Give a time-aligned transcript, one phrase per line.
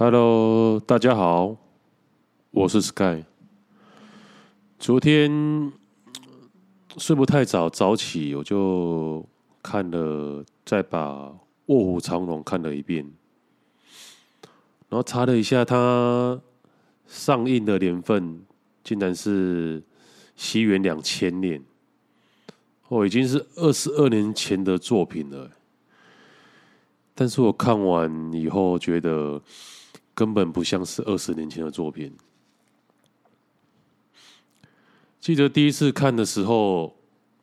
[0.00, 1.56] Hello，大家好，
[2.52, 3.24] 我是 Sky。
[4.78, 5.72] 昨天
[6.96, 9.28] 睡不太早，早起我就
[9.60, 11.26] 看了，再把
[11.66, 13.10] 《卧虎藏龙》看了一遍，
[14.88, 16.40] 然后查了一下，它
[17.08, 18.40] 上映的年份
[18.84, 19.82] 竟然是
[20.36, 21.60] 西元两千年，
[22.86, 25.50] 哦，已经是二十二年前的作品了。
[27.16, 29.42] 但是我看完以后觉得。
[30.18, 32.12] 根本不像是二十年前的作品。
[35.20, 36.92] 记得第一次看的时候，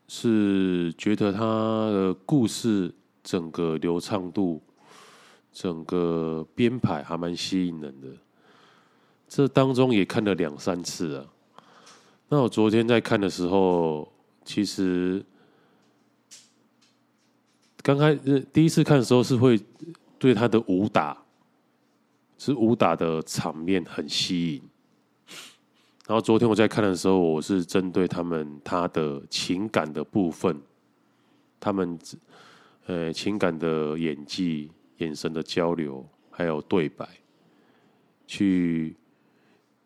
[0.09, 2.93] 是觉得他的故事
[3.23, 4.61] 整个流畅度、
[5.53, 8.09] 整个编排还蛮吸引人的。
[9.29, 11.25] 这当中也看了两三次啊。
[12.27, 14.11] 那我昨天在看的时候，
[14.43, 15.23] 其实
[17.81, 19.57] 刚开始第一次看的时候是会
[20.19, 21.24] 对他的武打。
[22.37, 24.61] 是武打的场面很吸引，
[26.07, 30.61] 然后昨天我在看的时候，我是针对他们他的情感的部分，
[31.59, 31.97] 他们
[32.85, 37.07] 呃情感的演技、眼神的交流，还有对白，
[38.27, 38.95] 去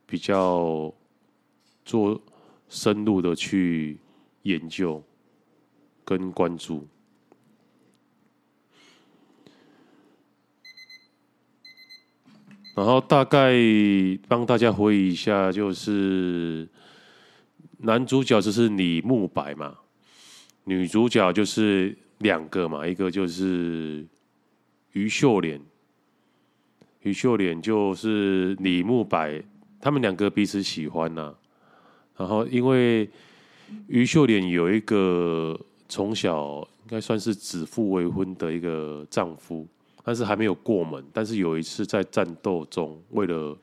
[0.06, 0.94] 比较
[1.86, 2.19] 做
[2.67, 4.00] 深入的去
[4.41, 5.02] 研究
[6.03, 6.86] 跟关注。
[12.80, 13.53] 然后大概
[14.30, 16.66] 帮大家回忆一下，就是
[17.80, 19.75] 男主角就是李慕白嘛，
[20.63, 24.07] 女主角就是两个嘛，一个就是
[24.94, 25.59] 于秀莲，
[27.02, 29.44] 于秀莲就是李慕白，
[29.81, 31.35] 他们两个彼此喜欢呐、
[32.16, 33.09] 然后因为
[33.88, 39.68] 于秀莲有一个从小应该算是指腹为婚的一个丈夫。
[40.09, 41.06] 但是还没有过门。
[41.14, 43.56] 但是有一次在战斗中，为了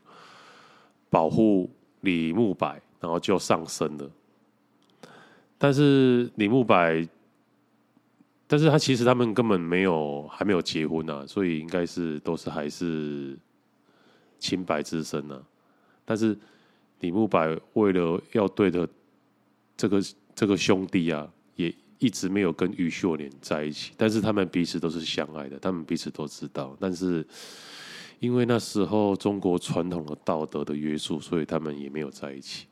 [1.10, 1.68] 保护
[2.02, 4.08] 李慕白，然后就上身了。
[5.58, 7.04] 但是李慕白，
[8.46, 13.36] 但是他其实他们根本没有还没有结婚啊，所以应该是都是还是
[14.38, 15.42] 清白之身啊。
[16.04, 16.38] 但是
[17.00, 18.88] 李慕白为了要对的
[19.76, 20.00] 这个
[20.32, 21.28] 这个兄弟啊，
[21.98, 26.76] 一直没有跟于秀莲在一起，但是他们彼此都是相爱的，他们彼此都知道。
[26.78, 27.26] 但是
[28.18, 32.66] 因为那时候中国传统的道德的约束，所以他们也没有在一起。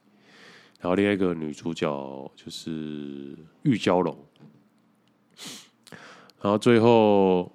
[0.80, 4.14] 然后另外一个女主角就是玉娇龙，
[6.42, 7.50] 然后最后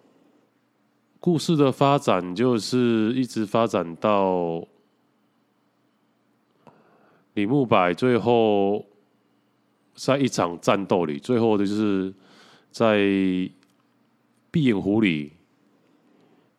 [1.19, 4.67] 故事的发展就是一直发展到
[7.35, 8.83] 李慕白最后。
[10.01, 12.13] 在一场战斗里，最后的就是
[12.71, 12.97] 在
[14.49, 15.33] 闭眼湖里，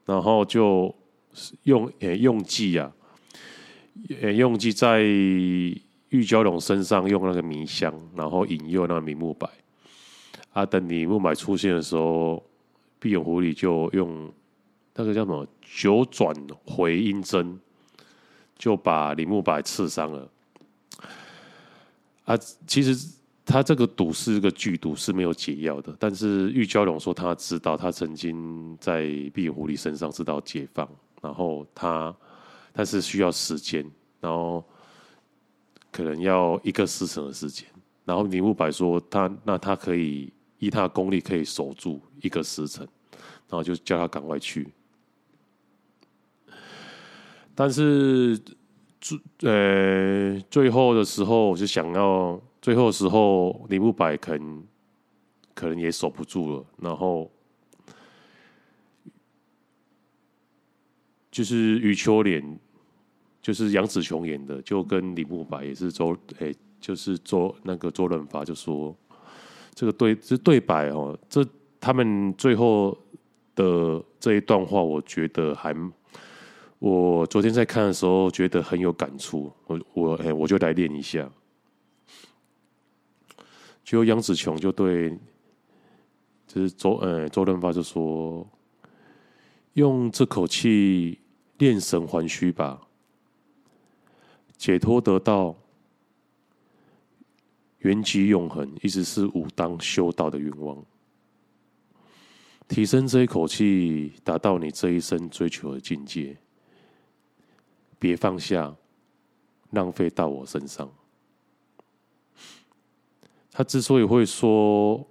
[0.04, 0.94] 然后就
[1.62, 2.92] 用呃用计啊，
[4.20, 9.48] 呃用计在玉娇龙身上用那个迷香，然后引诱那个李慕白。
[10.52, 12.44] 啊，等李慕白出现的时候，
[12.98, 14.30] 闭眼湖里就用
[14.94, 16.36] 那个叫什么九转
[16.66, 17.58] 回音针，
[18.58, 20.28] 就把李慕白刺伤了。
[22.26, 22.36] 啊，
[22.66, 23.18] 其实。
[23.50, 25.92] 他这个毒是一个剧毒，是没有解药的。
[25.98, 29.02] 但是玉娇龙说他知道，他曾经在
[29.34, 30.88] 碧眼狐狸身上知道解放，
[31.20, 32.14] 然后他
[32.72, 33.84] 但是需要时间，
[34.20, 34.64] 然后
[35.90, 37.66] 可能要一个时辰的时间。
[38.04, 42.86] 然后李慕白说他那他可以以他的功力可以守住一个时辰，
[43.48, 44.68] 然后就叫他赶快去。
[47.54, 48.38] 但是
[49.00, 52.40] 最呃最后的时候，我就想要。
[52.62, 54.62] 最后的时候，李慕白可能
[55.54, 57.30] 可能也守不住了，然后
[61.30, 62.58] 就是余秋莲，
[63.40, 68.94] 就是杨紫琼演的，就跟李慕白也是周，哎、就是周那个周润发就说，
[69.74, 71.46] 这个对这对白哦，这
[71.80, 72.96] 他们最后
[73.54, 75.74] 的这一段话，我觉得还，
[76.78, 81.30] 我昨天在看的时候觉得很有感触，我我哎、我就来练一下。
[83.82, 85.10] 就杨紫琼就对，
[86.46, 88.48] 就是周呃周润发就说，
[89.72, 91.18] 用这口气
[91.58, 92.80] 炼神还虚吧，
[94.56, 95.56] 解脱得道，
[97.78, 100.84] 圆寂永恒，一直是武当修道的愿望。
[102.68, 106.36] 提升这一口气，达到你这一生追求的境界，
[107.98, 108.72] 别放下，
[109.70, 110.88] 浪费到我身上。
[113.60, 115.06] 他之所以会说，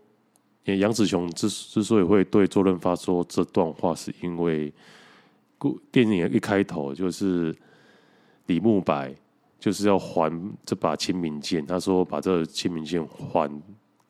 [0.64, 4.74] 杨紫琼之之所以会对周润发说这段话，是因为
[5.60, 7.56] 故电影一开头就是
[8.48, 9.14] 李慕白
[9.60, 10.34] 就是要还
[10.66, 13.48] 这把青冥剑，他说把这青冥剑还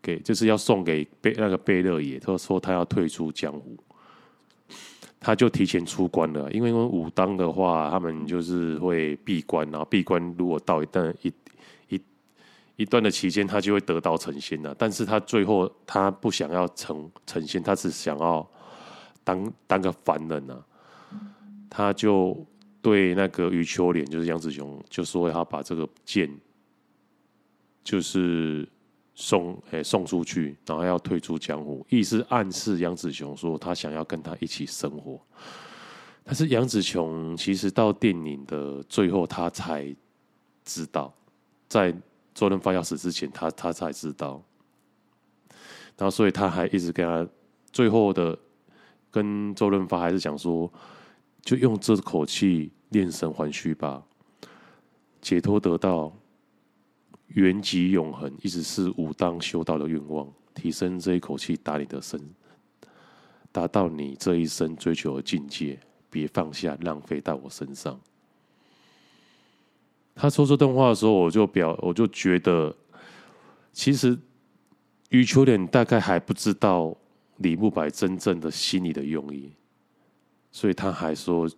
[0.01, 3.75] 给，就是要送给贝那个贝勒爷，他说他要退出江湖，
[5.19, 11.33] 他就提前出关了，因为武当的话，他们就是会闭关，然后闭关如果到一旦一
[12.79, 18.49] 一段的期间，他就会得道成仙了，但是他最后他不想要成成仙，他只想要。
[19.21, 20.63] 当当个凡人呢、啊，
[21.69, 22.35] 他就
[22.81, 26.35] 对那个余秋莲，就是杨紫琼，就说他把这个剑，
[27.83, 28.67] 就是
[29.13, 35.21] 送诶、送出去，然后要退出江湖，意思暗示杨紫琼说他想要跟他一起生活。
[36.23, 39.95] 但是杨紫琼其实到电影的最后，他才
[40.63, 41.13] 知道，
[41.67, 41.93] 在
[42.39, 44.41] 周润发要死之前，他他才知道，
[45.97, 47.29] 然后所以他还一直跟他
[47.73, 48.37] 最后的。
[49.11, 50.71] 跟周润发还是讲说，
[51.41, 54.03] 就用这口气练神还虚吧，
[55.19, 56.15] 解脱得到
[57.29, 60.31] 原籍永恒，一直是武当修道的愿望。
[60.53, 62.21] 提升这一口气打你的身，
[63.51, 65.79] 达到你这一生追求的境界，
[66.11, 67.99] 别放下，浪费在我身上。
[70.19, 72.75] 他说这段话的时候，我就表，我就觉得，
[73.71, 74.17] 其实
[75.11, 76.93] 余秋莲大概还不知道。
[77.37, 79.49] 李慕白真正的心里的用意，
[80.51, 81.49] 所以他还说：“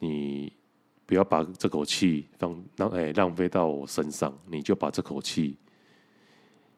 [0.00, 0.52] 你
[1.06, 5.56] 不要把这口气放浪哎浪费到我身上，你就把这口气，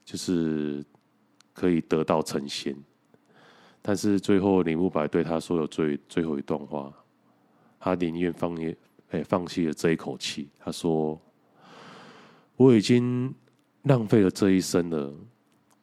[0.05, 0.85] 就是
[1.55, 2.77] 可以得道成仙。”
[3.81, 6.93] 但是最后李慕白对他说的最最后一段话，
[7.81, 8.55] 他宁愿放
[9.11, 10.49] 哎放弃了这一口气。
[10.59, 11.21] 他说
[12.57, 13.35] ：“我已经
[13.83, 15.15] 浪费了这一生了，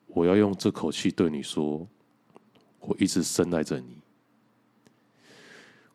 [0.08, 1.88] 我要用这口气对你说。”
[2.88, 3.98] 我一直深爱着你，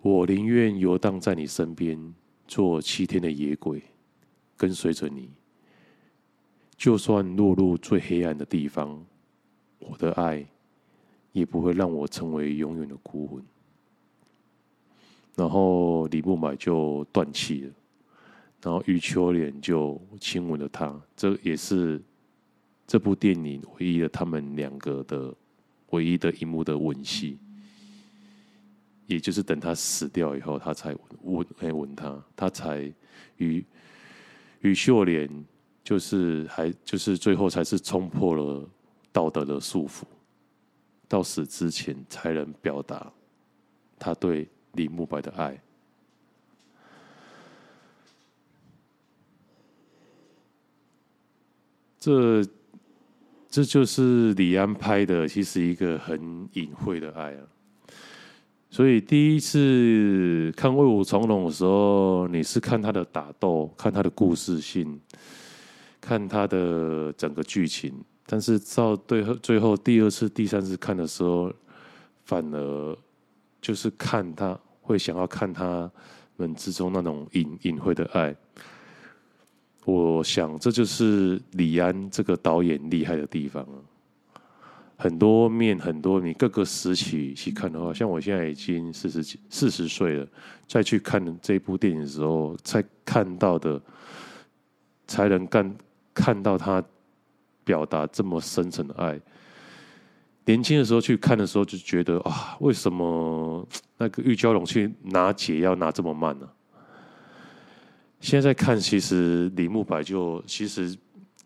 [0.00, 2.12] 我宁愿游荡在你身边，
[2.48, 3.80] 做七天的野鬼，
[4.56, 5.30] 跟随着你。
[6.76, 9.00] 就算落入最黑暗的地方，
[9.78, 10.44] 我的爱
[11.30, 13.44] 也不会让我成为永远的孤魂。
[15.40, 17.72] 然后李慕白就断气了，
[18.62, 21.00] 然后余秋莲就亲吻了他。
[21.16, 22.00] 这也是
[22.86, 25.34] 这部电影唯一的他们两个的。
[25.92, 27.36] 唯一的一幕的吻戏，
[29.08, 30.94] 也就是等他死掉以后，他才
[31.24, 32.88] 吻哎吻他，他才
[33.38, 33.66] 与
[34.60, 35.28] 与秀莲
[35.82, 38.64] 就是还就是最后才是冲破了
[39.10, 40.04] 道德的束缚，
[41.08, 43.12] 到死之前才能表达
[43.98, 45.60] 他对李慕白的爱。
[51.98, 52.44] 这。
[53.52, 57.42] 这就是李安拍的，其实一个很隐晦的爱啊。
[58.70, 65.00] 所以第一次看《卧虎藏龙》的时候，你是看他的打斗，看他的故事性，
[66.00, 67.92] 看他的整个剧情。
[68.24, 71.52] 但是到最后，最后第二次、第三次看的时候，
[72.22, 72.96] 反而
[73.60, 75.90] 就是看他会想要看他
[76.36, 78.34] 们之中那种隐隐晦的爱。
[79.84, 83.66] 我想，这就是李安这个导演厉害的地方。
[84.96, 90.26] 很多面，很多你各个时期去看的话，像我现在已经四十几、四十岁了，
[90.68, 93.80] 再去看这部电影的时候，才看到的，
[95.06, 95.74] 才能干
[96.12, 96.84] 看到他
[97.64, 99.18] 表达这么深沉的爱。
[100.44, 103.66] 年轻的时候去看的时候，就觉得啊，为什么
[103.98, 106.48] 那个玉娇龙去拿解药拿这么慢呢？
[108.20, 110.96] 现在看，其实李慕白就其实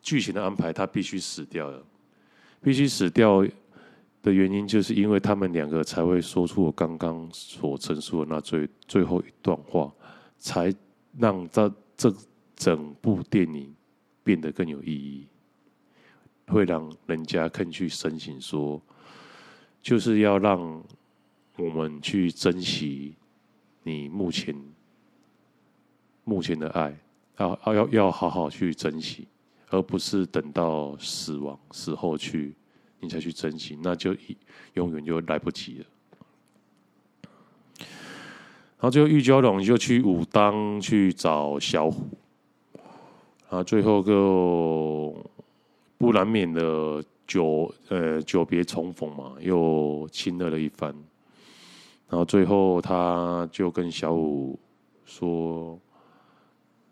[0.02, 1.82] 剧情的安排，他必须死掉了。
[2.62, 3.46] 必须死掉
[4.22, 9.92] 的原因，就是因为他们两个才会说出我刚刚所陈述的那最最后一段话，
[10.38, 10.74] 才
[11.18, 12.14] 让这这
[12.56, 13.70] 整部电影
[14.22, 15.26] 变得更有意义，
[16.46, 18.80] 会让人家更去深省说，
[19.82, 20.82] 就是要让
[21.56, 23.14] 我们去珍惜
[23.82, 24.54] 你目前。
[26.26, 26.98] 目前的爱，
[27.36, 29.28] 要要要好好去珍惜，
[29.68, 32.54] 而不是等到死亡死后去，
[32.98, 34.16] 你才去珍惜，那就
[34.72, 35.86] 永远就来不及了。
[37.76, 42.08] 然后最后玉娇龙就去武当去找小虎，
[43.50, 45.14] 然后最后就
[45.98, 50.94] 不难免的久呃久别重逢嘛，又亲热了一番。
[52.08, 54.58] 然后最后他就跟小五
[55.04, 55.80] 说。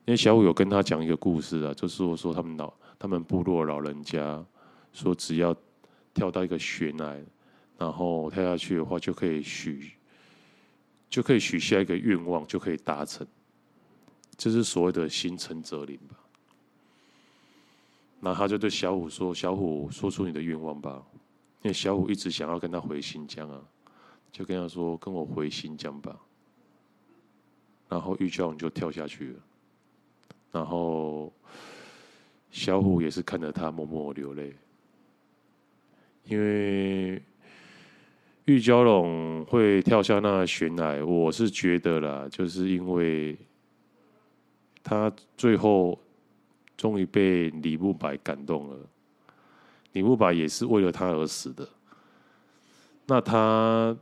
[0.05, 4.45] 因为小五有跟他讲一个故事啊，就是我说他们老他们部落老人家
[4.93, 5.55] 说，只要
[6.13, 7.17] 跳到一个悬崖，
[7.79, 9.93] 然后跳下去的话，就可以许
[11.09, 13.25] 就可以许下一个愿望，就可以达成，
[14.37, 16.17] 这是所谓的心诚则灵吧。
[18.23, 21.05] 然后他就对小虎说：“小虎，说出你的愿望吧。”
[21.63, 23.61] 因为小虎一直想要跟他回新疆啊，
[24.31, 26.17] 就跟他说：“跟我回新疆吧。”
[27.91, 29.41] 然后玉娇龙就跳下去了，
[30.53, 31.33] 然后
[32.53, 34.55] 小虎也是看着他默默流泪，
[36.25, 37.21] 因为
[38.45, 43.37] 玉娇龙会跳下那悬崖，我是觉得啦，就是因为
[44.85, 45.99] 他最后。
[46.83, 48.77] 终于被李慕白感动了，
[49.93, 51.69] 李慕白也是为了他而死的。
[53.07, 53.97] 那他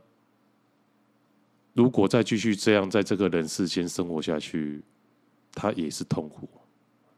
[1.73, 4.81] 如果再继续这样在这个人世间生活下去，
[5.53, 6.49] 他也是痛苦，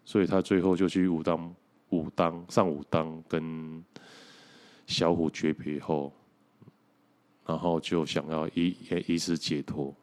[0.03, 1.55] 所以他最后就去武当，
[1.91, 3.81] 武当上武当跟
[4.85, 6.11] 小虎诀别后，
[7.45, 8.75] 然后就想要以
[9.07, 9.95] 以此解脱，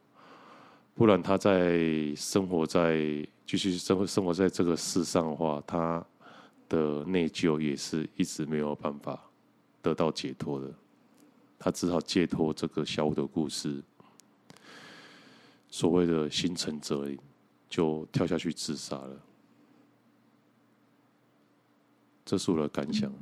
[0.94, 3.26] 不然他在生活在。
[3.50, 6.06] 继续生活生活在这个世上的话，他
[6.68, 9.20] 的内疚也是一直没有办法
[9.82, 10.72] 得到解脱的。
[11.58, 13.82] 他只好借托这个小五的故事，
[15.68, 17.18] 所谓的心诚则灵，
[17.68, 19.20] 就跳下去自杀了。
[22.24, 23.12] 这是我的感想。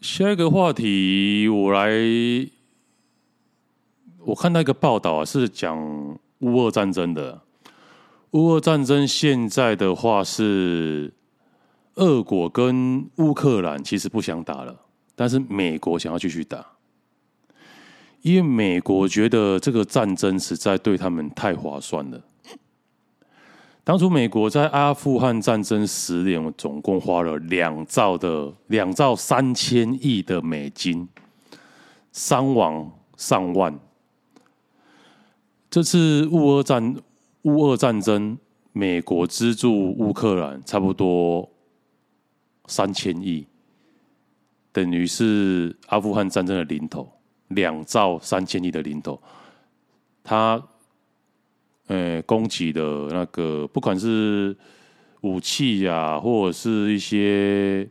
[0.00, 1.88] 下一个话题，我来，
[4.18, 5.78] 我看到一个报道啊，是讲
[6.40, 7.40] 乌俄战争的。
[8.32, 11.12] 乌俄战争现在的话是，
[11.96, 14.74] 俄国跟乌克兰其实不想打了，
[15.14, 16.64] 但是美国想要继续打，
[18.22, 22.22] 因为美国觉得这个战争实在对他们太划算了。
[23.84, 31.06] 当初美国在阿富汗战争十年，总共花了两兆的两兆三千亿的美金，
[32.12, 33.78] 伤亡上万。
[35.68, 36.96] 这次乌俄战。
[37.42, 38.38] 乌俄战争，
[38.72, 41.48] 美国资助乌克兰差不多
[42.66, 43.44] 三千亿，
[44.70, 47.10] 等于是阿富汗战争的零头，
[47.48, 49.20] 两兆三千亿的零头。
[50.22, 50.62] 他，
[51.88, 54.56] 呃，供给的那个不管是
[55.22, 57.82] 武器呀、或者是一些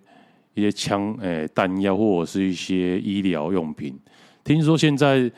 [0.53, 3.99] 一些枪、诶弹药，或者是一些医疗用品，
[4.45, 5.29] 听说现在。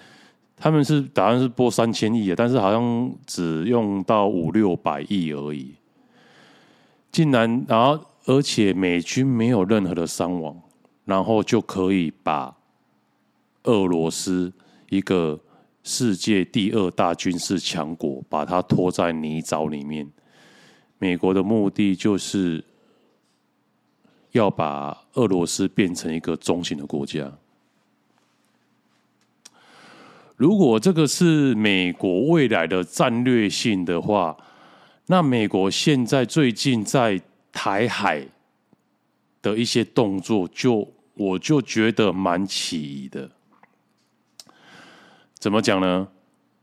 [0.64, 5.76] 他们是打算是拨三千亿的，但是好像只用到五六百亿而已。
[7.12, 10.58] 竟然，然后而且美军没有任何的伤亡，
[11.04, 12.56] 然后就可以把
[13.64, 14.54] 俄罗斯
[14.90, 15.38] 一个
[15.84, 20.10] 世界第二大军事强国，把它拖在泥沼里面。
[20.98, 22.64] 美国的目的就是
[24.32, 27.30] 要把俄罗斯变成一个中型的国家。
[30.36, 34.36] 如果这个是美国未来的战略性的话，
[35.08, 37.22] 那美国现在最近在
[37.52, 38.28] 台海
[39.42, 43.30] 的一些动作就，我就觉得蛮起疑的。
[45.38, 46.08] 怎么讲呢？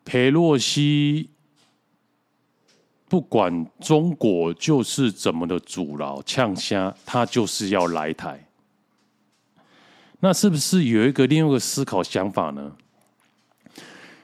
[0.04, 1.30] 裴洛西
[3.08, 8.48] 不管中国就是怎么的阻挠呛虾，他就是要来台。
[10.20, 12.72] 那是不是有一个另外一个思考想法呢？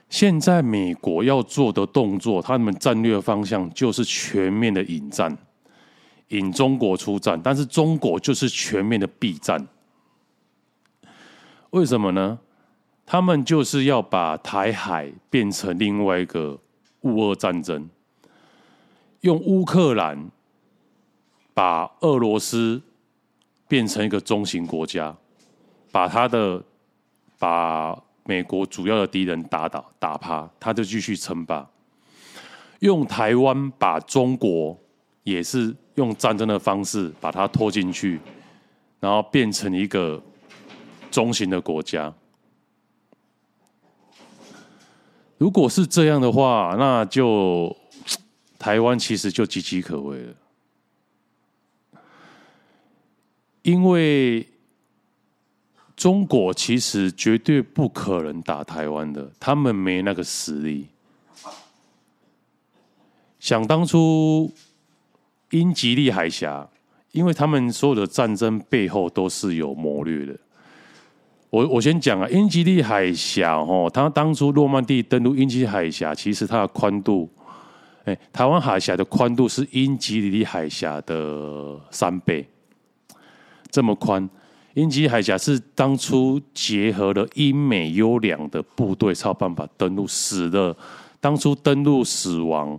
[0.09, 5.37] 现在美国要做的动作，他们战略方向就是全面的引战，
[6.29, 9.67] 引中国出战，但是中国就是全面的避战。
[11.71, 12.39] 为什么呢？
[13.05, 16.59] 他们就是要把台海变成另外一个
[17.01, 17.89] 乌俄战争，
[19.23, 20.31] 用乌克兰
[21.53, 22.81] 把俄罗斯
[23.67, 25.17] 变成一个中型国家，
[25.91, 26.63] 把他的
[27.39, 28.01] 把。
[28.27, 31.69] 美国主要的敌人打倒打趴，他就继续称霸。
[32.81, 34.77] 用台湾把中国
[35.23, 38.21] 也是用战争的方式把它拖进去，
[38.99, 40.21] 然后变成一个
[41.11, 42.13] 中型的国家。
[45.39, 47.75] 如果是这样的话，那就
[48.59, 50.35] 台湾其实就岌岌可危了，
[53.63, 54.47] 因为。
[55.97, 60.87] 中国其实绝对不可能打台湾的，他们没那个实力。
[63.41, 64.53] 想当初
[65.51, 66.69] 英吉利海峡，
[67.13, 70.37] 因为他们所有的战争背后都是有谋略的。
[71.49, 77.31] 我我先讲啊，英吉利海峡哦，他当初诺曼底登陆英吉利海峡，其实它的宽度，
[78.05, 82.47] 哎，台湾海峡的宽度是英吉利海峡的三倍，
[83.71, 84.29] 这么宽。
[84.77, 90.77] 英吉利海峡是当初结合了英美优良的部队，才有办法登陆，死的
[91.19, 92.79] 当初登陆死亡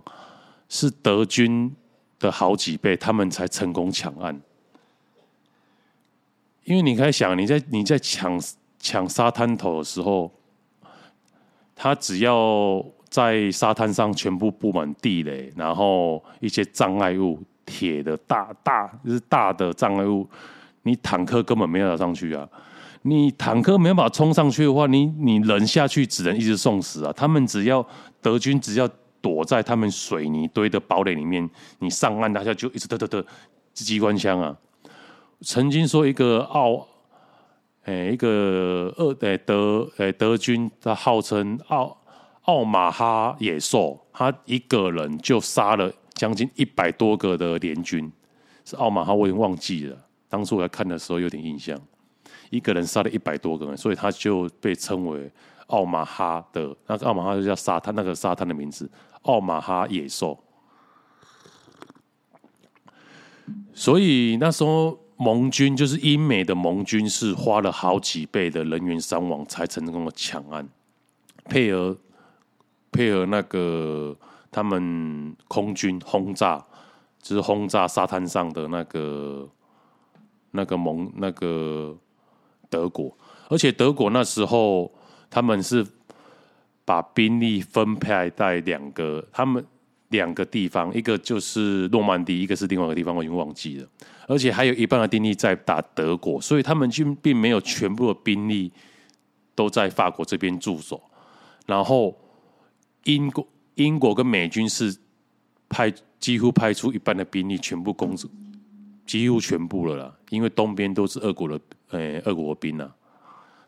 [0.68, 1.74] 是德军
[2.20, 4.40] 的好几倍，他们才成功抢岸。
[6.62, 8.40] 因为你可以想，你在你在抢
[8.78, 10.30] 抢沙滩头的时候，
[11.74, 17.42] 他只要在沙滩上全部布满地雷，然后一些障碍物。
[17.70, 20.26] 铁的大大就是大的障碍物，
[20.82, 22.48] 你坦克根本没办法上去啊！
[23.02, 27.12] 你坦克没办法冲上去的话，你你人下去只能一直送死啊！
[27.14, 27.86] 他们只要
[28.20, 28.88] 德军只要
[29.20, 33.24] 躲在他们水泥堆的堡垒里面，你上岸大家就一直得得得
[33.72, 34.56] 机关枪啊！
[35.42, 36.86] 曾经说一个奥，
[37.84, 41.96] 哎、一个二哎、德哎、德军，他号称奥
[42.42, 45.92] 奥马哈野兽，他一个人就杀了。
[46.14, 48.10] 将近一百多个的联军
[48.64, 49.96] 是奥马哈，我已经忘记了。
[50.28, 51.78] 当初我在看的时候有点印象，
[52.50, 55.30] 一个人杀了一百多个人，所以他就被称为
[55.68, 58.90] 奥马哈的那个奥马哈就叫沙滩那个沙滩的名字，
[59.22, 60.38] 奥马哈野兽。
[63.72, 70.68] 所以那时候盟军就是英美的盟军是花了好几倍的人员伤亡才成功的抢岸，
[71.44, 71.96] 配合
[72.90, 74.16] 配合那个。
[74.50, 76.56] 他们空军轰炸，
[77.20, 79.46] 就是轰炸沙滩上的那个
[80.50, 81.96] 那个盟那个
[82.68, 83.16] 德国，
[83.48, 84.92] 而且德国那时候
[85.30, 85.86] 他们是
[86.84, 89.64] 把兵力分配在两个，他们
[90.08, 93.88] 两个地方，一个就是诺曼底，一个是另外一个地方，我已经忘记了。
[94.26, 98.72] 而且还有一半的兵力在打德国，所以他们就并没有全部的兵力
[99.54, 101.02] 都在法国这边驻守，
[101.66, 102.16] 然后
[103.04, 103.46] 英国。
[103.74, 104.92] 英国跟美军是
[105.68, 108.28] 派几乎派出一半的兵力，全部攻守，
[109.08, 110.16] 几乎全部了啦。
[110.30, 112.94] 因为东边都是俄国的，呃、欸，俄国兵啊。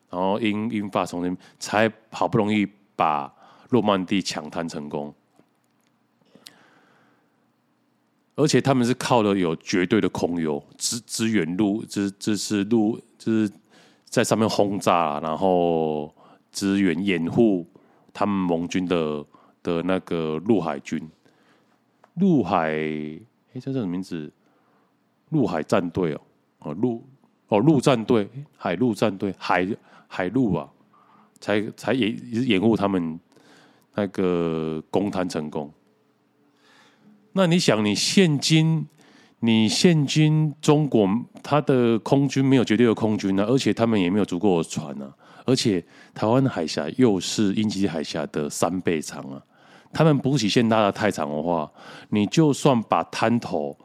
[0.09, 3.35] 然后英英法从那才好不容易把
[3.71, 5.13] 诺曼底抢滩成功，
[8.37, 13.51] 而且他们是靠了有绝对的空优支支援陆，支支持陆，就是
[14.05, 16.15] 在上面轰炸，然后
[16.53, 17.67] 支援掩护
[18.13, 19.27] 他们盟军的。
[19.63, 21.07] 的那个陆海军，
[22.15, 24.33] 陆海，哎，叫什么名字？
[25.31, 26.21] 陆海战队哦，
[26.59, 27.05] 哦陆，
[27.49, 29.67] 哦陆战队，海陆战队，海
[30.07, 30.69] 海陆啊，
[31.41, 32.17] 才才掩
[32.49, 33.19] 掩护他们
[33.95, 35.73] 那个攻滩成功。
[37.33, 38.87] 那你想，你现今，
[39.39, 41.09] 你现今中国，
[41.43, 45.15] 他的空军没有绝对的空军啊，而且他们也没有足够的船啊，
[45.47, 49.41] 而且台湾海峡又是英吉利海峡的三倍长啊。
[49.93, 51.71] 他们补给线拉得太长的话，
[52.11, 53.77] 你就算把滩头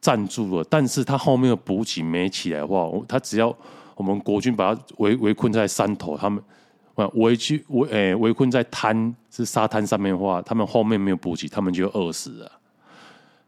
[0.00, 3.54] 站住了，但是他后面的补给没起来的话，他只要
[3.94, 6.42] 我们国军把他围围困在山头，他们
[7.14, 12.52] 围去围诶围困在滩是沙滩上面的话，他们后面没有补给，他们就饿死了。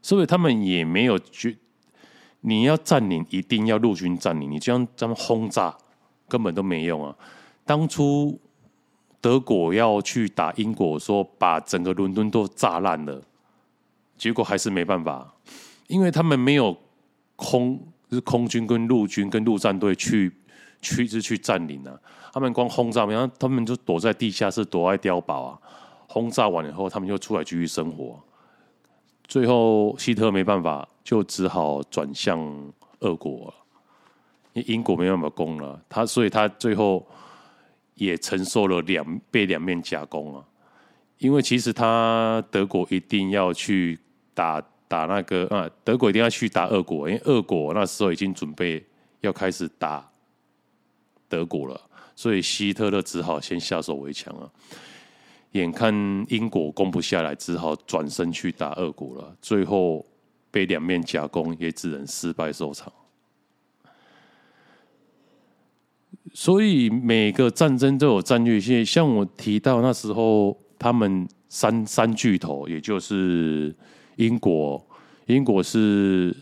[0.01, 1.55] 所以他们也没有觉，
[2.41, 5.75] 你要占领一定要陆军占领，你这样这样轰炸
[6.27, 7.15] 根本都没用啊！
[7.65, 8.39] 当初。
[9.23, 13.21] 德国要去打英国，说把整个伦敦都炸烂了，
[14.17, 15.31] 结果还是没办法，
[15.91, 16.75] 因为他们没有
[17.35, 17.77] 空，
[18.09, 20.31] 就是空军跟陆军跟陆战队去
[20.81, 21.99] 去是去占领啊，
[22.33, 25.59] 他们光轰炸，然后他们就躲在地下室，躲在碉堡啊，
[26.07, 28.19] 轰炸完以后，他们就出来继续生活，
[29.25, 32.39] 最后希特没办法，就只好转向
[32.99, 33.53] 俄国，
[34.53, 37.05] 因英国没办法攻了，他所以他最后。
[37.95, 40.43] 也承受了两被两面夹攻啊，
[41.19, 43.99] 因为其实他德国一定要去
[44.33, 44.59] 打
[44.91, 48.85] 打那个啊，德国一定要去打俄国，因为俄国那时候已经准备
[49.21, 50.11] 要开始打
[51.29, 51.79] 德国了，
[52.13, 54.51] 所以希特勒只好先下手为强啊。
[55.53, 55.93] 眼看
[56.27, 60.05] 英国攻不下来，只好转身去打俄国了，最后
[60.51, 62.91] 被两面夹攻，也只能失败收场。
[66.33, 73.73] 所以每个战争都有战略性，像我提到那时候，他们三三巨头，也就是
[74.21, 74.79] 英国，
[75.25, 76.35] 英国是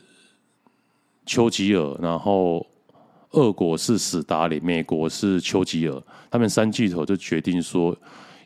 [1.25, 2.67] 丘吉尔，然后
[3.31, 7.95] 俄国是史达林，美国是丘吉尔，他们三巨头就决定说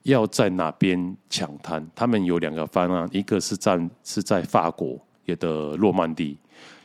[0.03, 1.83] 要在哪边抢滩。
[1.95, 6.37] 他们有两个方案，一个是在是在法国也的诺曼底，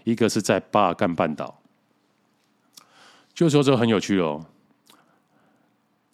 [0.04, 1.54] 一个是在巴尔干半岛。
[3.34, 4.42] 就说这很有趣哦。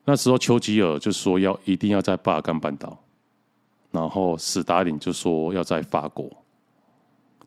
[0.05, 3.04] 那时候丘吉尔就说要一定要在巴尔干半岛，
[3.95, 6.29] 然后史达林就说要在法国。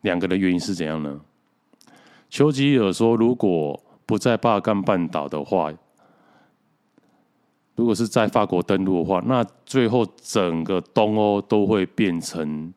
[0.02, 1.20] 两个的原因是怎样呢？
[2.30, 5.74] 丘吉尔说，如果不在巴尔干半岛的话，
[7.76, 12.74] 如果是在法国登陆的话，那最后整个东欧都会变成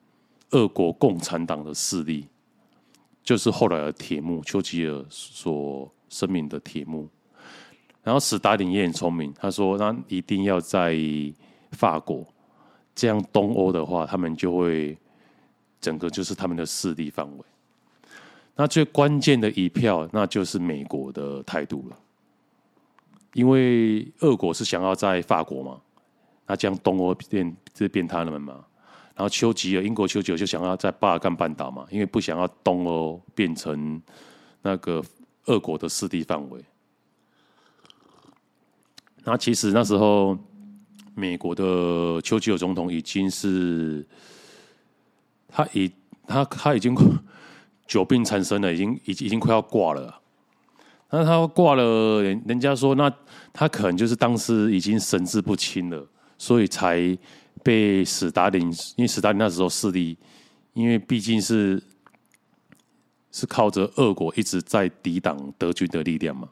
[0.50, 2.26] 俄国共产党的势力，
[3.22, 7.08] 就是后来的铁幕，丘吉尔所声明的铁幕。
[8.02, 10.96] 然后史达林也很聪明，他说他一定要在
[11.72, 12.26] 法国，
[13.00, 14.94] 这样东欧的话，他们就会
[15.80, 17.44] 整个就是他们的势力范围。
[18.54, 21.96] 那最关键的一票，那就是美国的态度了。
[23.32, 25.80] 因为俄国是想要在法国嘛，
[26.46, 28.62] 那这样东欧变这变他们嘛。
[29.14, 34.02] 然后丘吉尔，英国丘吉尔就想要在巴尔干半岛嘛，因为不想要东欧变成
[34.60, 35.02] 那个
[35.46, 36.62] 俄国的势力范围。
[39.24, 40.36] 那其实那时候，
[41.20, 44.06] 美国的丘吉尔总统已经是，
[45.46, 45.92] 他已
[46.26, 46.96] 他他已经
[47.86, 50.18] 久病缠身了，已经已经已经快要挂了。
[51.10, 53.12] 那他挂了，人人家说，那
[53.52, 57.18] 他可能就是当时已经神志不清了，所以才
[57.62, 58.62] 被史达林，
[58.96, 60.16] 因为史达林那时候势力，
[60.72, 61.82] 因为毕竟是
[63.32, 66.48] 是靠着俄国一直在抵挡德军的力量嘛。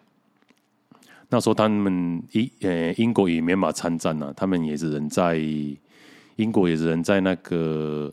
[1.31, 5.37] 那时候他们英呃英国也没法参战啊，他们也只能在
[6.37, 8.11] 英国也只能在那个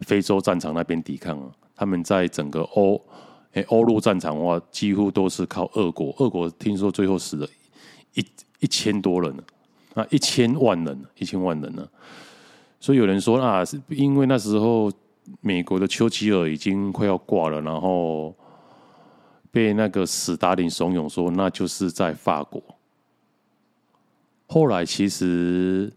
[0.00, 1.48] 非洲战场那边抵抗啊。
[1.76, 3.00] 他们在整个欧
[3.52, 6.12] 诶欧陆战场的话，几乎都是靠俄国。
[6.18, 7.48] 俄国听说最后死了
[8.14, 8.26] 一
[8.58, 9.32] 一千多人，
[9.94, 11.86] 啊一千万人，一千万人呢。
[12.80, 14.90] 所以有人说啊，是因为那时候
[15.40, 18.34] 美国的丘吉尔已经快要挂了，然后。
[19.50, 22.62] 被那个斯大林怂恿说，那就是在法国。
[24.46, 25.92] 后来其实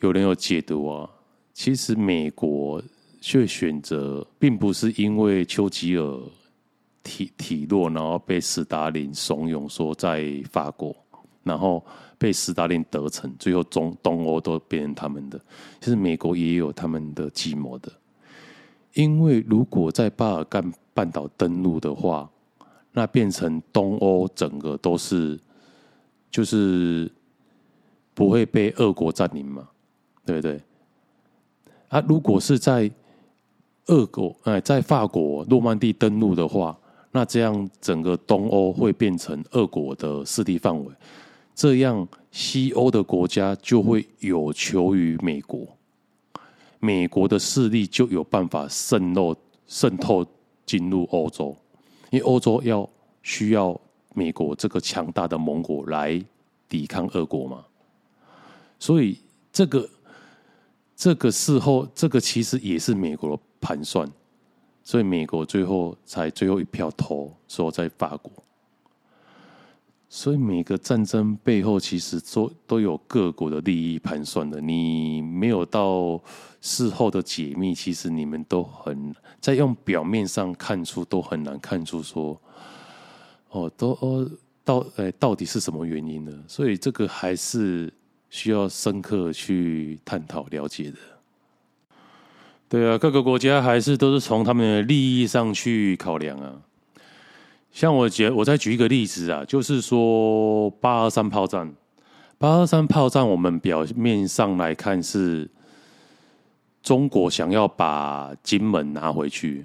[0.00, 1.08] 有人有解读啊，
[1.52, 2.82] 其实美国
[3.20, 6.20] 却选择，并不是因为丘吉尔
[7.02, 10.94] 体体弱，然后被斯大林怂恿说在法国，
[11.42, 11.84] 然后
[12.16, 15.38] 被斯大林得逞，最后中东欧都变成他们的。
[15.80, 17.92] 其实美国也有他们的计谋的，
[18.94, 22.28] 因为如果在巴尔干半岛登陆的话，
[22.92, 25.38] 那变成东欧整个都是，
[26.30, 27.10] 就是
[28.14, 29.68] 不会被俄国占领嘛，
[30.26, 30.60] 对不对？
[31.88, 32.90] 啊，如果是在
[33.86, 36.76] 俄国哎，在法国诺曼底登陆的话，
[37.12, 40.92] 那这样整个东欧会变成俄国的势力范围，
[41.54, 45.77] 这样西欧的国家就会有求于美国，
[46.80, 49.34] 美国的势力就有办法渗漏
[49.66, 50.26] 渗透
[50.64, 51.56] 进入欧洲。
[52.10, 52.88] 因为欧洲要
[53.22, 53.78] 需要
[54.14, 56.22] 美国这个强大的盟国来
[56.68, 57.64] 抵抗俄国嘛，
[58.78, 59.18] 所以
[59.52, 59.88] 这个
[60.96, 64.10] 这个事后，这个其实也是美国的盘算，
[64.82, 68.32] 所以美国最后才最后一票投说在法国。
[70.10, 74.58] 所以每个战争背后其实都都有各国的利益盘算的。
[74.60, 76.18] 你没有到
[76.62, 82.40] 事后的解密，其实你们都很在用表面上看出都很难看出说，
[83.50, 84.26] 哦，都哦
[84.64, 86.32] 到哎到底是什么原因呢？
[86.48, 87.92] 所以这个还是
[88.30, 90.96] 需要深刻去探讨了解的。
[92.66, 96.54] 对啊，各个国家还是都是从他们的利益上去考量啊。
[97.78, 101.72] 像我举，我再举一个例子啊，就是说八二三炮战。
[102.36, 105.48] 八二三炮战，我们表面上来看是
[106.82, 109.64] 中国想要把金门拿回去，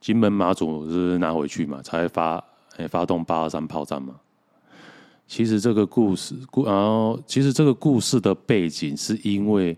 [0.00, 2.42] 金门马祖是拿回去嘛，才发
[2.78, 4.14] 诶发动八二三炮战嘛。
[5.26, 9.76] 其实这个故事，故然后其实这个故事的背景是因为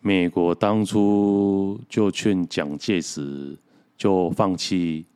[0.00, 3.56] 美国当初就劝蒋介石
[3.96, 5.06] 就放弃。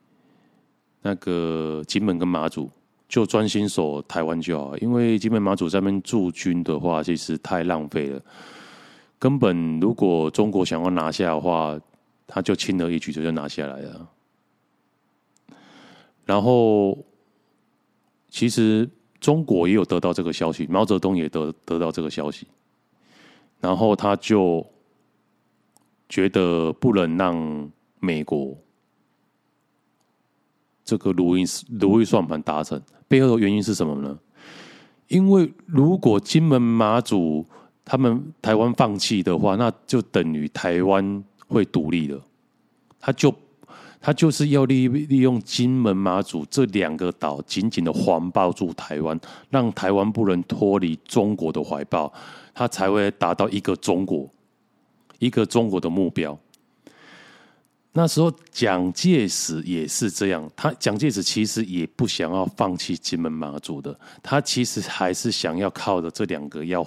[1.07, 2.71] 那个金门跟马祖
[3.07, 8.19] 就专心守台湾就好，因为金门马祖在那边驻军的话，其实太浪费了。
[9.19, 11.79] 根本如果中国想要拿下的话，
[12.27, 14.09] 他就轻而易举就就拿下来了。
[16.25, 16.97] 然后，
[18.31, 18.89] 其实
[19.21, 22.47] 中国也有得到这个消息，毛泽东也得得到这个消息，
[23.61, 24.67] 然后他就
[26.09, 28.57] 觉得不能让美国。
[30.85, 31.45] 这个如意
[31.81, 34.19] 如意算盘达成，背后的原因是什么呢？
[35.09, 37.45] 因为如果金门马祖
[37.85, 42.21] 他们台湾放弃的话，那就等于台湾会独立了。
[42.99, 43.35] 他就
[44.01, 49.19] 他就是要利利用金门马祖这两个岛，紧紧的环抱住台湾，
[49.51, 52.13] 让台湾不能脱离中国的怀抱，
[52.55, 54.29] 他才会达到一个中国，
[55.19, 56.39] 一个中国的目标。
[57.97, 66.85] 那时候蒋介石也是这样，他蒋介石其实也不想要放弃金门马祖的，他其实还是想要靠着这两个要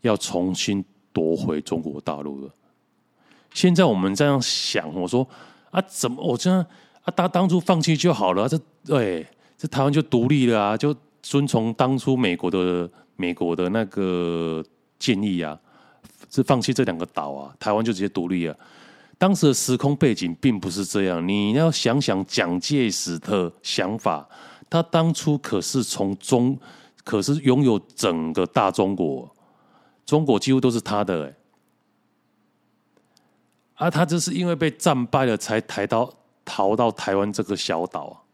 [0.00, 0.82] 要重新
[1.12, 2.50] 夺回中国大陆的。
[3.52, 5.28] 现在我们这样想，我说
[5.70, 6.64] 啊，怎么我这样
[7.02, 7.12] 啊？
[7.14, 9.26] 当当初放弃就好了，这对
[9.58, 14.64] 这台湾就独立了啊，就遵从当初美国的美国的那个
[14.98, 15.60] 建议啊，
[16.30, 18.56] 是放弃这两个岛啊，台湾就直接独立了。
[19.16, 24.28] 当时的时空背景并不是这样，你要想想蒋介石的想法，
[24.68, 26.58] 他当初可是从中，
[27.04, 29.32] 可是拥有整个大中国，
[30.04, 31.26] 中国几乎都是他的，
[33.76, 36.12] 哎，啊，他就是因为被战败了，才抬到
[36.44, 38.24] 逃到台湾这个小岛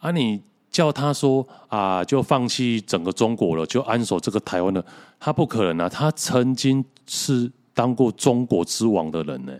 [0.00, 4.84] 啊，啊，你叫他说啊，就放弃整个中国了，就安守这个台湾了，
[5.20, 9.52] 他不可能啊，他曾经是当过中国之王的人呢。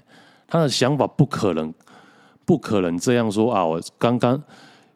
[0.51, 1.73] 他的想法不可能，
[2.45, 3.65] 不可能这样说啊！
[3.65, 4.43] 我刚刚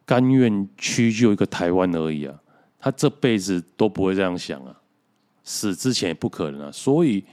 [0.04, 2.34] 甘愿屈就一个台湾而已啊！
[2.80, 4.76] 他这辈子都不会这样想啊，
[5.44, 6.72] 死之前也不可能啊！
[6.72, 7.24] 所以，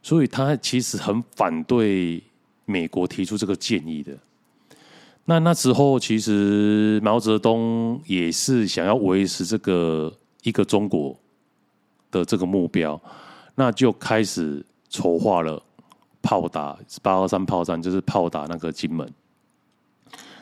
[0.00, 2.22] 所以他其实很反对
[2.64, 4.16] 美国提出这个建议的。
[5.24, 11.18] 那那时候，其实毛泽东也是想要维持这个一个中国
[12.12, 12.98] 的这个目标，
[13.56, 15.60] 那就开始筹划了。
[16.26, 19.08] 炮打八二三炮战，就是炮打那个金门。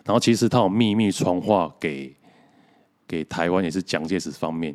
[0.03, 2.16] 然后其实他有秘密传话给
[3.07, 4.75] 给台湾，也是蒋介石方面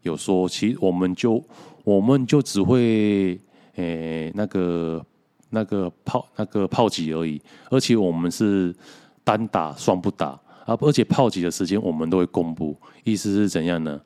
[0.00, 1.44] 有说，其实我们就
[1.84, 3.38] 我们就只会
[3.74, 5.04] 诶、那个
[5.50, 7.38] 那个炮那个炮击而已，
[7.70, 8.74] 而且我们是
[9.22, 10.28] 单打双不打
[10.64, 14.00] 啊，而且炮击的时间我们都会公布，意思是怎样呢？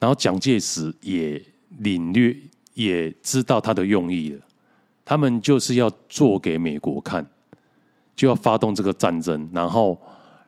[0.00, 1.40] 然后蒋介石也
[1.78, 2.36] 领略，
[2.74, 4.40] 也知道他的用意了。
[5.10, 7.26] 他们就是要做给美国看，
[8.14, 10.00] 就要发动这个战争，然后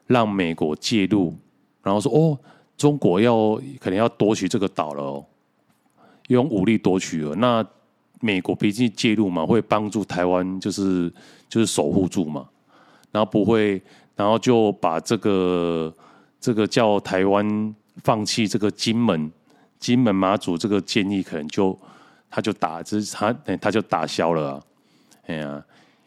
[0.06, 1.34] 让美国介入，
[1.82, 2.38] 然后说：“哦，
[2.76, 5.26] 中国要可能要夺取这个岛了哦，
[6.28, 7.66] 用武力夺取了。”那
[8.20, 11.12] 美国毕竟介入嘛，会帮助台湾，就是
[11.48, 12.48] 就是守护住嘛，
[13.10, 13.82] 然后不会，
[14.14, 15.92] 然后就把这个
[16.38, 19.28] 这个叫台湾放弃这个金门
[19.80, 21.76] 金门马祖这个建议，可能就。
[22.34, 24.64] 他就打，就是他，他就打消了啊，
[25.26, 25.62] 哎呀，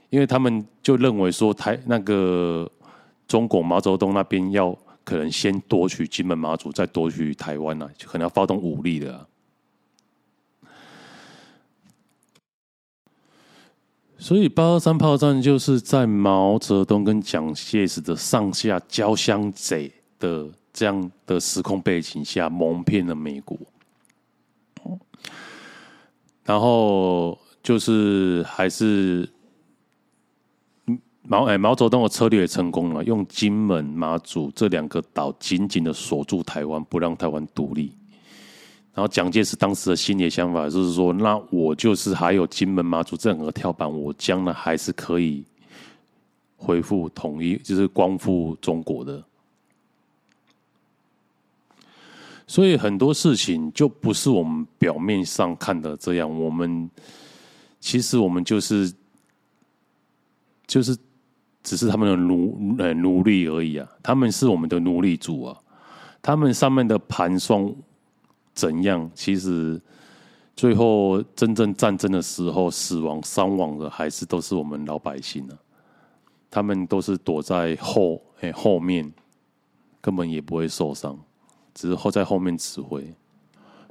[0.09, 2.67] 因为他们就认为说台那个
[3.27, 9.27] 中国毛泽东那边要可能先夺取金门马祖，再夺取台湾啊，就可能要发动武力的。
[14.17, 23.55] 所以八二三炮战就是在毛泽东跟蒋介石的上下交相贼的这样的时空背景下，蒙骗了美国。
[26.45, 29.27] 然后就是还是
[31.23, 37.91] 毛哎毛泽东的策略也成功了，用金门、马祖这两个岛紧紧的锁住台湾，不让台湾独立。
[38.93, 45.43] 然后蒋介石当时的心理想法就是说，那我就是还有金门、马祖这两个跳板，我将来还是可以
[46.55, 49.21] 恢复统一，就是光复中国的。
[52.47, 56.89] 所以很多事情就不是我们表面上看的这样，我们
[57.79, 58.93] 其实我们就是
[60.67, 60.95] 就是
[61.63, 65.57] 只是他们的奴呃奴隶而已啊，他们是我们的奴隶主啊，
[66.21, 67.75] 他们上面的盘算
[68.53, 69.81] 怎样，其实
[70.55, 75.57] 最后真正战争的时候，死亡伤亡的还是都是我们老百姓啊，
[76.51, 79.11] 他们都是躲在后哎后面，
[79.99, 81.17] 根本也不会受伤。
[81.75, 83.05] 只是后在后面指挥，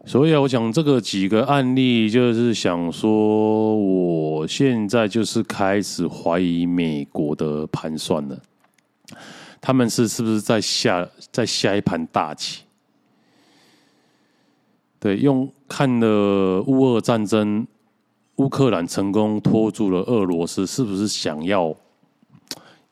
[0.06, 8.40] 所以啊，我讲这个几个案例，就是想说，我现在就是开始怀疑美国的盘算了，
[9.60, 12.62] 他们是是不是在下在下一盘大棋？
[14.98, 17.66] 对，用看了乌俄战争，
[18.36, 21.74] 乌克兰成功拖住了俄罗斯，是不是想要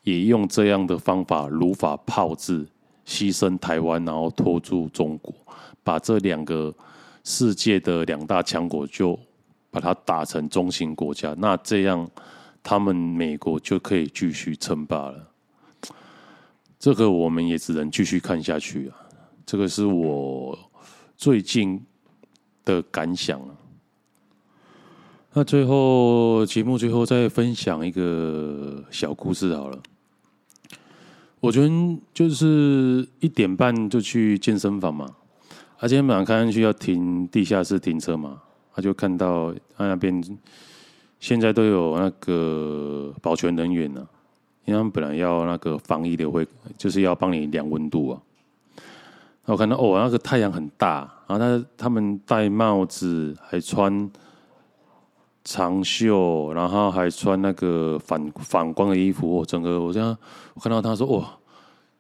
[0.03, 2.67] 也用这样的方法如法炮制？
[3.07, 5.35] 牺牲台湾，然后拖住中国，
[5.83, 6.75] 把这两个
[7.25, 9.19] 世界的两大强国就
[9.71, 12.09] 把它打成中型国家，那这样
[12.63, 15.29] 他们美国就可以继续称霸了。
[16.79, 18.97] 这个我们也只能继续看下去啊。
[19.45, 20.59] 这个是我
[21.17, 21.81] 最近
[22.65, 23.55] 的感想啊。
[25.33, 29.79] 那最后节目最后再分享一个小故事好了。
[31.43, 35.13] 我昨天就是一点半就去健身房嘛，
[35.81, 38.41] 而且晚上看上去要停地下室停车嘛，
[38.73, 40.23] 他就看到他那边
[41.19, 44.09] 现在都有那个保全人员了，
[44.67, 46.47] 因为他们本来要那个防疫的会，
[46.79, 48.23] 就是要帮你量温度啊。
[49.47, 54.09] 我看到哦，那个太阳很大，然后他他们戴帽子，还穿
[55.53, 59.45] 长袖，然后还穿那个反反光的衣服。
[59.45, 60.17] 整个我这样，
[60.55, 61.39] 我看到他说：“哇，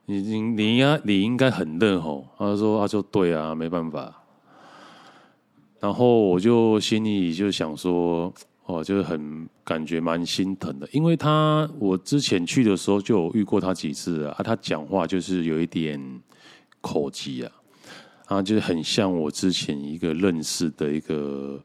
[0.07, 4.23] 你你你应该你应该很热吼。”他说：“他说对啊，没办法。”
[5.81, 8.33] 然后我就心里就想说。
[8.65, 16.01] 哦，就是很感觉蛮心疼的，因为他我之前去的时候就有遇过他几次啊，他讲话就是有一点
[16.81, 17.51] 口疾啊，
[18.27, 21.61] 啊，就是很像我之前一个认识的一个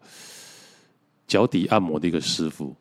[1.27, 2.75] 脚底按摩的一个师傅，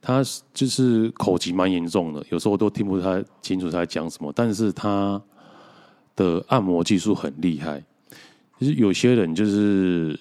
[0.00, 0.22] 他
[0.54, 5.20] 就是口疾蛮严重的，有时候都听不太清楚他在讲什么，但是他
[6.16, 7.84] 的按摩技术很厉害，
[8.58, 10.18] 就是有些人就是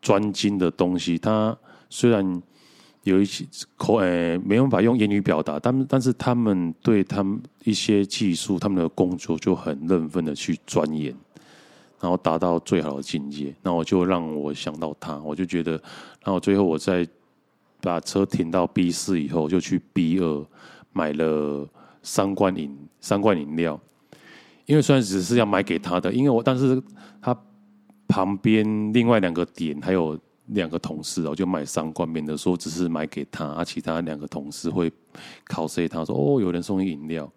[0.00, 1.56] 专精的东西，他
[1.88, 2.42] 虽然。
[3.04, 3.46] 有一些
[3.78, 11.16] 口诶，没办法用言语表达，但但是他们对他们一些技术，他们的工作就很认真的去钻研，
[12.00, 13.54] 然后达到最好的境界。
[13.62, 15.72] 那我就让我想到他，我就觉得，
[16.24, 17.06] 然后最后我再
[17.80, 20.46] 把车停到 B 四以后，就去 B 二
[20.92, 21.68] 买了
[22.02, 23.78] 三罐饮三罐饮料，
[24.66, 26.82] 因为虽然只是要买给他的，因为我但是
[27.20, 27.36] 他
[28.08, 30.18] 旁边另外两个点还有。
[30.52, 34.90] 两个同事我，就买三罐，免得说只是买给他，啊，其他两个同事会
[35.44, 37.32] 考试他说哦，有人送饮料，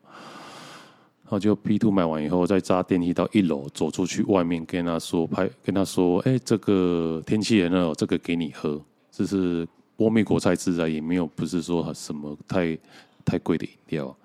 [1.24, 8.80] 然后就 B two 买完以后，再搭电梯到一楼，走出去外面跟他说拍，跟他说，哎，这个天气很热，这个给你喝，
[9.12, 12.78] 这是波蜜果菜汁啊，也没有不是说什么太
[13.24, 14.16] 太贵的饮料。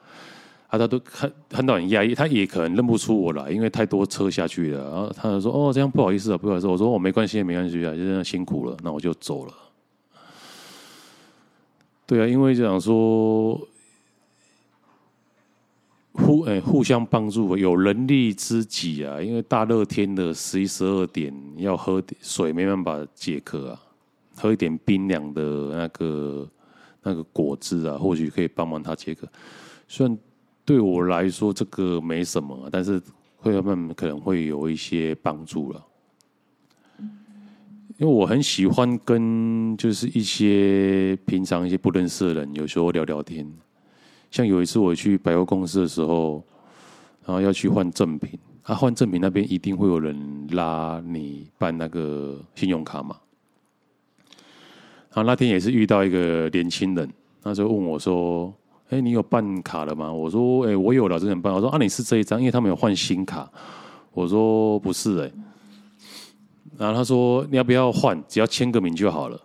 [0.66, 4.90] 啊，他都看看到很压抑，他也可能认不出我来，因为太多车下去了。
[4.90, 9.54] 然后他就说：“哦，这样不好意思啊，不好意思。”我说：“我没关系，没关系啊，就这样辛苦了。”那我就走了。
[12.04, 13.58] 对啊，因为这样说
[16.18, 19.20] 互哎互相帮助，有人力知己啊。
[19.20, 23.80] 因为大热天的十一十二点要喝水，没办法解渴啊，
[24.36, 26.48] 喝一点冰凉的那个
[27.02, 29.26] 那个果汁啊，或许可以帮忙他解渴。
[29.86, 30.18] 虽然。
[30.68, 33.00] 对我来说，这个没什么，但是
[33.38, 35.82] 会慢慢可能会有一些帮助了。
[37.96, 43.50] 因为我很喜欢跟就是一些平常一些不认识的人，有时候聊聊天。
[44.30, 46.42] 像有一次我去百货公司的时候，
[47.24, 53.16] 然后要去换赠品，啊，换赠品那边一定会有人拉你办那个信用卡嘛。
[55.10, 57.08] 然后那天也是遇到一个年轻人，
[57.42, 58.54] 他就问我说。
[58.90, 60.10] 哎、你有办卡了吗？
[60.10, 61.52] 我说，哎、我有了，之前办。
[61.52, 63.46] 我说，啊，你是这一张，因为他们有换新卡。
[64.12, 65.30] 我说，不是，哎。
[66.78, 68.18] 然后他说，你要不要换？
[68.26, 69.38] 只要签个名就好了。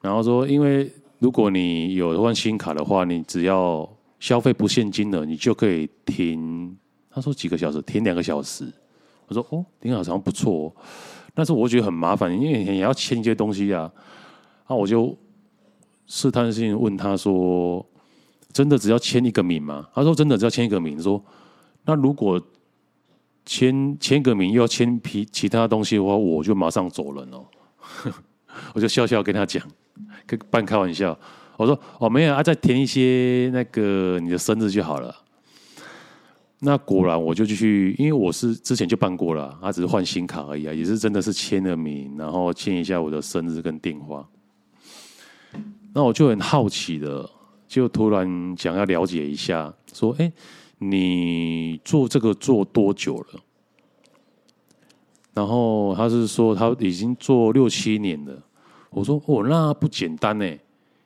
[0.00, 0.88] 然后说，因为
[1.20, 6.76] 如果你有换新卡的话，你只要消费不限金额，你就可以停。
[7.08, 8.70] 他说几个小时，停两个小时。
[9.28, 10.74] 我说，哦，挺好，好像不错。
[11.32, 13.88] 但是我觉得很麻烦，因为你要签一些东西啊。
[14.66, 15.16] 那我就
[16.06, 17.86] 试探性问他说。
[18.52, 19.88] 真的只要签一个名吗？
[19.94, 21.00] 他说真的只要签一个名。
[21.00, 21.24] 说
[21.84, 22.42] 那如果
[23.46, 27.46] 签签个名又要签其其他东西的话，我就马上走人哦。
[28.74, 29.64] 我就笑笑跟他讲，
[30.30, 31.18] 跟半开玩笑。
[31.56, 35.12] 我说哦没有啊，再填一些那个你的生日就好了。
[36.60, 44.26] 那果然我就继续，因为我是之前就办过了，他只是换新卡而已啊，也是真的是签了名，然后签一下我的生日跟电话。
[45.92, 47.28] 那我就很好奇的。
[47.66, 48.26] 就突然
[48.58, 50.32] 想要了解一下，说：“哎，
[50.78, 53.40] 你做这个做多久了？”
[55.32, 58.42] 然后他是说他已经做六七年了。
[58.90, 60.56] 我说：“哦，那不简单呢，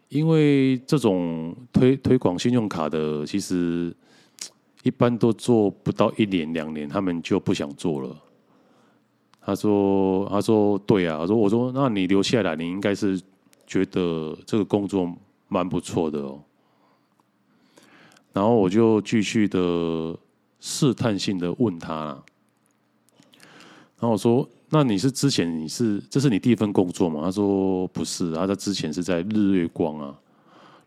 [0.08, 3.94] 因为这种推推广信用卡的，其实
[4.82, 8.16] 一般都做不到一年两年，他们就不想做了。”
[9.40, 13.20] 他说：“他说对啊。”他说：“我说那你留下来，你应该是
[13.66, 15.14] 觉得这个工作
[15.48, 16.40] 蛮不错的哦。”
[18.32, 20.18] 然后我就继续的
[20.58, 22.06] 试探性的问他，
[23.98, 30.06] 然后我说：“那你是之前你是这是你第一份工作吗？”他说：“不是，他在之前是在日月光啊。”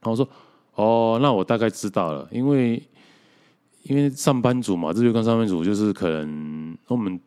[0.02, 0.28] 然后我说
[0.76, 2.82] ：“哦，那我大概知道了，因为
[3.84, 7.20] 因为上班族嘛，日月光上班族就是可能我们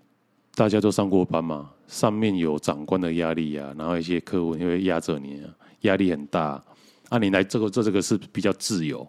[0.55, 5.43] 大家都上过班嘛，上面有长官的压力啊，然后一些客户因为压着你，
[5.81, 6.63] 压力很大。
[7.09, 9.07] 啊，你来这个做这个是比较自由。”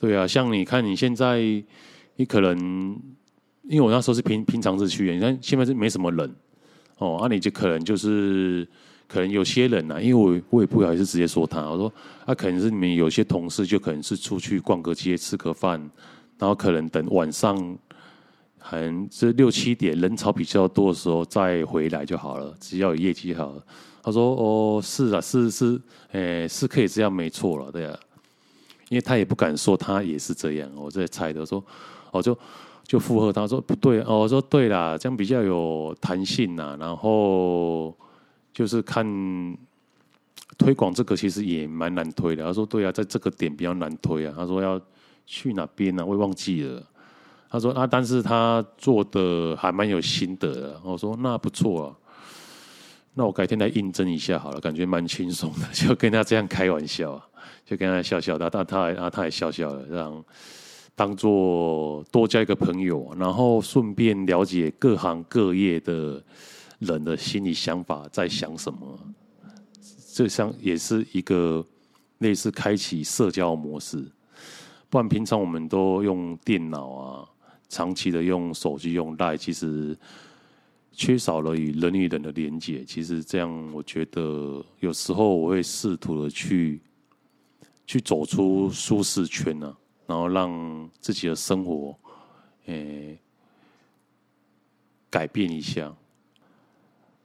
[0.00, 1.40] 对啊，像你看，你现在
[2.14, 2.56] 你可能，
[3.64, 6.34] 因为我那时候是平平常日去，你看现在是没什么人
[6.98, 8.66] 哦，那、你就可能就是
[9.06, 11.92] 可能有些人啊，因为我我也不好意思直接说他，我说
[12.26, 15.80] 啊，可能是你们有些同事就可能是出去逛个街、吃个饭，
[16.38, 17.78] 然后可能等晚上，
[18.58, 23.64] 很这六七点人潮比较多的时候再回来就好了，只要有业绩好了。
[24.02, 25.80] 他说哦，是啊，是是，
[26.10, 27.96] 诶，是可以这样，没错了，对啊，
[28.88, 31.64] 因为他也不敢说他也是这样，我在猜的说，
[32.10, 32.36] 哦就。
[32.88, 36.74] 就附和他说不对哦，我说对啦，这样比较有弹性呐。
[36.80, 37.94] 然后
[38.50, 39.06] 就是看
[40.56, 42.42] 推广这个其实也蛮难推的。
[42.42, 44.32] 他说对啊，在这个点比较难推啊。
[44.34, 44.80] 他说要
[45.26, 46.04] 去哪边呢？
[46.04, 46.82] 我也忘记了。
[47.50, 50.80] 他说啊，但是他做的还蛮有心得的。
[50.82, 51.94] 我说那不错啊，
[53.12, 57.28] 那我改天来应征一下好了，感觉蛮轻松的，就跟他这样开玩笑啊，
[57.66, 60.24] 就跟他笑笑的，他他还啊他还笑笑的这样。
[60.98, 66.20] 当做多交一个朋友，然后顺便了解各行各业的
[66.80, 68.98] 人的心理想法，在想什么。
[70.12, 71.64] 这像也是一个
[72.18, 74.04] 类似开启社交模式。
[74.90, 77.28] 不然平常我们都用电脑啊，
[77.68, 79.96] 长期的用手机用赖其实
[80.90, 82.84] 缺少了与人与人的连接。
[82.84, 86.80] 其实这样，我觉得有时候我会试图的去
[87.86, 89.76] 去走出舒适圈呢、
[90.08, 91.94] 然后让自己的生活，
[92.64, 93.18] 诶，
[95.10, 95.94] 改变一下。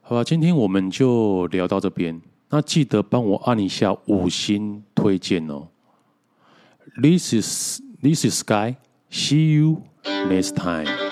[0.02, 2.22] 好吧，今天我们就聊到这边。
[2.50, 5.70] 那记得帮我按一下五星推荐哦。
[7.02, 8.76] This is this is Sky.
[9.10, 11.03] See you next time.